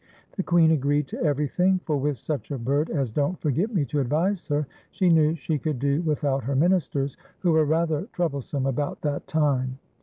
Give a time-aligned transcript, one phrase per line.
[0.35, 1.81] The Queen agreed to cver\'thing.
[1.85, 5.59] for with such a bird as Don't Forget Me to advise her, she knew she
[5.59, 9.77] could do without her ministers, who were rather trouble some about that time.